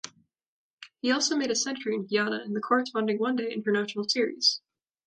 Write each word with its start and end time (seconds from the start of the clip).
He 0.99 1.11
also 1.11 1.35
made 1.35 1.51
a 1.51 1.55
century 1.55 1.93
in 1.93 2.07
Guyana 2.07 2.41
in 2.43 2.53
the 2.53 2.59
corresponding 2.59 3.19
one-day 3.19 3.53
international 3.53 4.09
series. 4.09 4.59